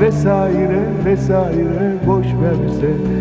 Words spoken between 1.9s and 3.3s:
boş verse.